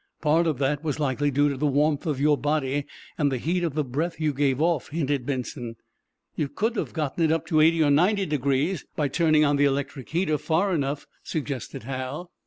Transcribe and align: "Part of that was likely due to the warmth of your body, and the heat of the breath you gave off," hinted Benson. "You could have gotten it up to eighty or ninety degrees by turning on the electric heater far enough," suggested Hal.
"Part 0.19 0.47
of 0.47 0.57
that 0.57 0.83
was 0.83 0.99
likely 0.99 1.29
due 1.29 1.47
to 1.49 1.57
the 1.57 1.67
warmth 1.67 2.07
of 2.07 2.19
your 2.19 2.35
body, 2.35 2.87
and 3.19 3.31
the 3.31 3.37
heat 3.37 3.63
of 3.63 3.75
the 3.75 3.83
breath 3.83 4.19
you 4.19 4.33
gave 4.33 4.59
off," 4.59 4.89
hinted 4.89 5.27
Benson. 5.27 5.75
"You 6.35 6.47
could 6.49 6.75
have 6.75 6.91
gotten 6.93 7.23
it 7.23 7.31
up 7.31 7.45
to 7.45 7.61
eighty 7.61 7.83
or 7.83 7.91
ninety 7.91 8.25
degrees 8.25 8.83
by 8.95 9.09
turning 9.09 9.45
on 9.45 9.57
the 9.57 9.65
electric 9.65 10.09
heater 10.09 10.39
far 10.39 10.73
enough," 10.73 11.05
suggested 11.21 11.83
Hal. 11.83 12.31